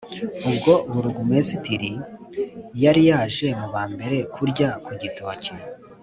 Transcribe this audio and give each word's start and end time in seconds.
ubwo 0.49 0.73
burugumesitiri 0.91 1.91
yari 2.83 3.01
yaje 3.09 3.47
mu 3.59 3.67
ba 3.73 3.83
mbere 3.93 4.17
kurya 4.33 4.69
ku 4.85 4.91
gitoki 5.01 5.53